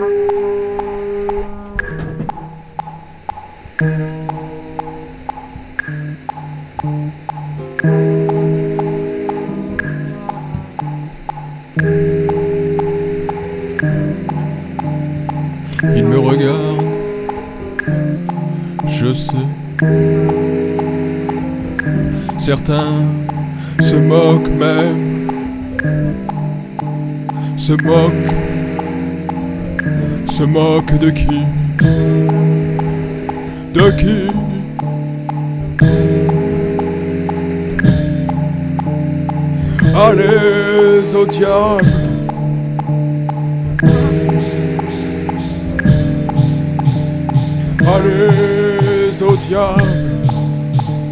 [0.00, 0.06] Il
[16.06, 16.82] me regarde,
[18.88, 19.36] je sais.
[22.38, 23.04] Certains
[23.80, 25.28] se moquent même,
[27.58, 28.49] se moquent
[30.30, 31.44] se moquent de qui
[33.74, 34.30] De qui
[39.92, 41.84] Allez au diable.
[47.80, 49.82] Allez au diable.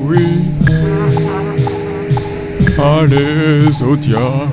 [0.03, 0.29] Oui.
[2.79, 4.49] Allez au diable.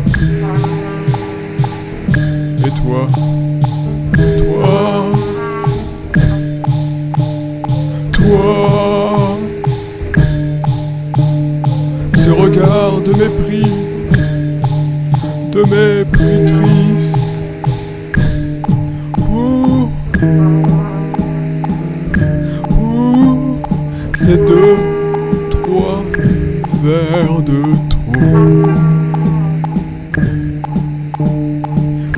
[2.66, 3.35] Et Toi?
[12.36, 13.72] Ces regards de mépris
[15.54, 17.22] De mépris triste.
[19.20, 19.90] Ouh.
[22.72, 23.58] Ouh.
[24.16, 24.78] C'est deux,
[25.50, 26.04] trois
[26.84, 28.04] verres de trop.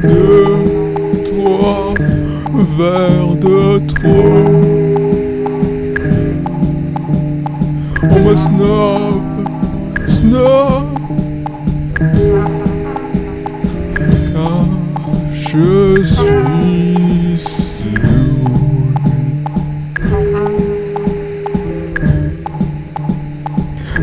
[0.02, 0.48] Deux,
[1.26, 1.94] trois
[2.76, 4.88] verres de trop.
[8.10, 9.37] On me snob,
[10.28, 10.86] snob
[14.34, 14.66] Car
[15.32, 16.48] je suis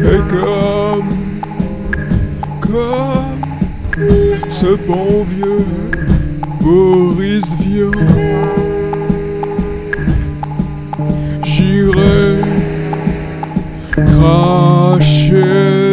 [0.07, 1.15] Et comme,
[2.61, 3.41] comme
[4.51, 5.65] ce bon vieux
[6.61, 7.91] Boris Vian,
[11.45, 12.41] j'irai
[14.03, 15.84] cracher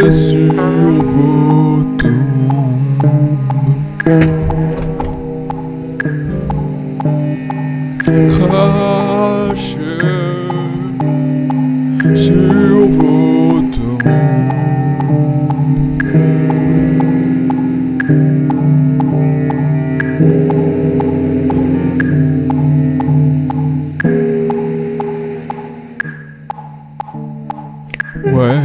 [28.33, 28.61] Ouais.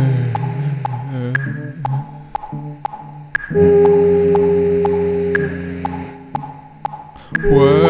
[7.51, 7.86] Ouais.